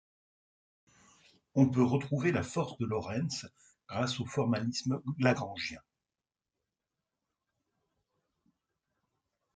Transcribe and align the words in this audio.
On 1.53 1.69
peut 1.69 1.83
retrouver 1.83 2.31
la 2.31 2.41
force 2.41 2.75
de 2.79 2.87
Lorentz 2.87 3.45
grâce 3.87 4.19
au 4.19 4.25
formalisme 4.25 4.99
lagrangien. 5.19 5.83